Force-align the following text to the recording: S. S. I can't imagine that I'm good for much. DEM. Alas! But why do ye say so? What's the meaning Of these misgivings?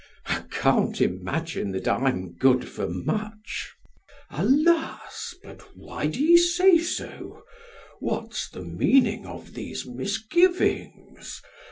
S. 0.25 0.31
S. 0.31 0.35
I 0.35 0.41
can't 0.49 0.99
imagine 0.99 1.71
that 1.73 1.87
I'm 1.87 2.31
good 2.33 2.67
for 2.67 2.87
much. 2.89 3.75
DEM. 4.31 4.39
Alas! 4.47 5.35
But 5.43 5.77
why 5.77 6.07
do 6.07 6.19
ye 6.19 6.37
say 6.37 6.79
so? 6.79 7.43
What's 7.99 8.49
the 8.49 8.63
meaning 8.63 9.27
Of 9.27 9.53
these 9.53 9.85
misgivings? 9.85 11.39